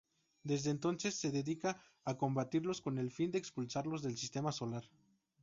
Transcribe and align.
Desde 0.41 0.71
entonces 0.71 1.13
se 1.13 1.29
dedica 1.29 1.79
a 2.05 2.17
combatirlos 2.17 2.81
con 2.81 2.97
el 2.97 3.11
fin 3.11 3.29
de 3.29 3.37
expulsarlos 3.37 4.01
del 4.01 4.17
Sistema 4.17 4.51
solar. 4.51 4.89